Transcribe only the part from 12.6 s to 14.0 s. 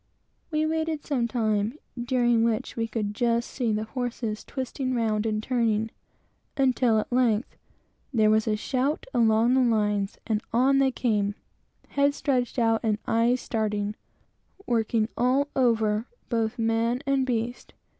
and eyes starting;